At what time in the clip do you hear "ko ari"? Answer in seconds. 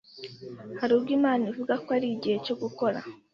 1.83-2.07